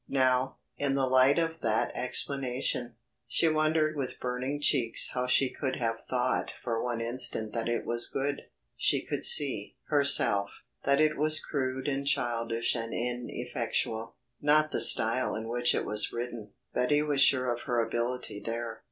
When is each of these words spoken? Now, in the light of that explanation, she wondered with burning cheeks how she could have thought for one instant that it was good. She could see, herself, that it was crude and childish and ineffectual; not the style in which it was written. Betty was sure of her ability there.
Now, 0.09 0.57
in 0.77 0.95
the 0.95 1.05
light 1.05 1.37
of 1.37 1.61
that 1.61 1.91
explanation, 1.95 2.95
she 3.27 3.47
wondered 3.47 3.95
with 3.95 4.19
burning 4.19 4.59
cheeks 4.59 5.11
how 5.13 5.27
she 5.27 5.51
could 5.51 5.75
have 5.75 6.05
thought 6.09 6.51
for 6.63 6.81
one 6.83 6.99
instant 7.01 7.53
that 7.53 7.69
it 7.69 7.85
was 7.85 8.09
good. 8.09 8.47
She 8.75 9.05
could 9.05 9.23
see, 9.23 9.77
herself, 9.89 10.63
that 10.85 10.99
it 10.99 11.19
was 11.19 11.39
crude 11.39 11.87
and 11.87 12.07
childish 12.07 12.73
and 12.75 12.95
ineffectual; 12.95 14.15
not 14.41 14.71
the 14.71 14.81
style 14.81 15.35
in 15.35 15.47
which 15.47 15.75
it 15.75 15.85
was 15.85 16.11
written. 16.11 16.53
Betty 16.73 17.03
was 17.03 17.21
sure 17.21 17.53
of 17.53 17.61
her 17.67 17.79
ability 17.79 18.39
there. 18.43 18.79